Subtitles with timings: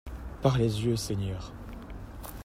[0.41, 1.53] Par les yeux, Seigneur!